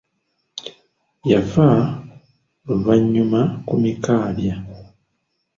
Yafa 1.31 1.67
luvannyuma 2.65 3.39
ku 3.67 3.73
Mikaabya. 3.81 4.55